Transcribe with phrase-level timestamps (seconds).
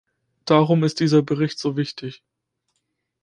[0.45, 2.23] Darum ist dieser Bericht so wichtig.